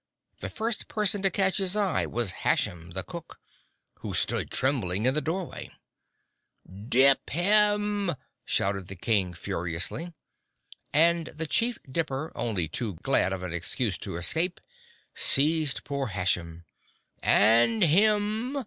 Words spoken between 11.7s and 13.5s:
Dipper, only too glad of